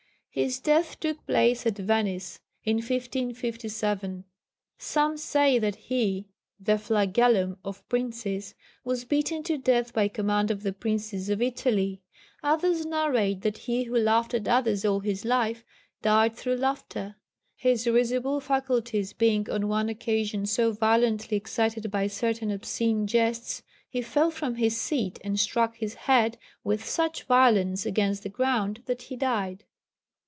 His 0.33 0.61
death 0.61 0.97
took 1.01 1.27
place 1.27 1.65
at 1.65 1.77
Venice 1.77 2.39
in 2.63 2.77
1557. 2.77 4.23
Some 4.77 5.17
say 5.17 5.59
that 5.59 5.75
he, 5.75 6.29
the 6.57 6.77
flagellum 6.77 7.57
of 7.65 7.85
princes, 7.89 8.55
was 8.85 9.03
beaten 9.03 9.43
to 9.43 9.57
death 9.57 9.93
by 9.93 10.07
command 10.07 10.49
of 10.49 10.63
the 10.63 10.71
princes 10.71 11.29
of 11.29 11.41
Italy; 11.41 12.01
others 12.41 12.85
narrate 12.85 13.41
that 13.41 13.57
he 13.57 13.83
who 13.83 13.97
laughed 13.99 14.33
at 14.33 14.47
others 14.47 14.85
all 14.85 15.01
his 15.01 15.25
life 15.25 15.65
died 16.01 16.33
through 16.33 16.55
laughter. 16.55 17.17
His 17.57 17.85
risible 17.85 18.39
faculties 18.39 19.11
being 19.11 19.49
on 19.49 19.67
one 19.67 19.89
occasion 19.89 20.45
so 20.45 20.71
violently 20.71 21.35
excited 21.35 21.91
by 21.91 22.07
certain 22.07 22.51
obscene 22.51 23.05
jests, 23.05 23.63
he 23.89 24.01
fell 24.01 24.31
from 24.31 24.55
his 24.55 24.77
seat, 24.79 25.19
and 25.25 25.37
struck 25.37 25.75
his 25.75 25.95
head 25.95 26.37
with 26.63 26.85
such 26.85 27.23
violence 27.23 27.85
against 27.85 28.23
the 28.23 28.29
ground 28.29 28.81
that 28.85 29.01
he 29.01 29.17
died. 29.17 29.65